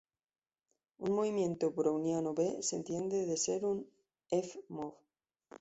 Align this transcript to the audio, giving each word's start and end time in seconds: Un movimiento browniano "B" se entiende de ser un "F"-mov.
Un 0.97 1.11
movimiento 1.11 1.69
browniano 1.69 2.33
"B" 2.33 2.63
se 2.63 2.75
entiende 2.75 3.23
de 3.27 3.37
ser 3.37 3.63
un 3.65 3.87
"F"-mov. 4.31 4.95